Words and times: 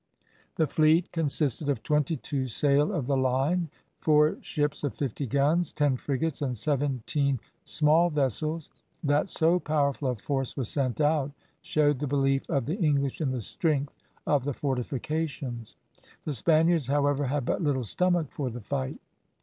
The 0.55 0.65
fleet 0.65 1.11
consisted 1.11 1.69
of 1.69 1.83
twenty 1.83 2.15
two 2.17 2.47
sail 2.47 2.91
of 2.91 3.05
the 3.05 3.15
line, 3.15 3.69
four 3.99 4.35
ships 4.41 4.83
of 4.83 4.95
fifty 4.95 5.27
guns, 5.27 5.71
ten 5.71 5.95
frigates, 5.95 6.41
and 6.41 6.57
seventeen 6.57 7.39
small 7.65 8.09
vessels. 8.09 8.71
That 9.03 9.29
so 9.29 9.59
powerful 9.59 10.09
a 10.09 10.15
force 10.15 10.57
was 10.57 10.69
sent 10.69 10.99
out, 10.99 11.29
showed 11.61 11.99
the 11.99 12.07
belief 12.07 12.49
of 12.49 12.65
the 12.65 12.77
English 12.77 13.21
in 13.21 13.29
the 13.29 13.43
strength 13.43 13.95
of 14.25 14.43
the 14.43 14.53
fortifications. 14.53 15.75
The 16.25 16.33
Spaniards, 16.33 16.87
however, 16.87 17.27
had 17.27 17.45
but 17.45 17.61
little 17.61 17.85
stomach 17.85 18.31
for 18.31 18.49
the 18.49 18.61
fight. 18.61 18.97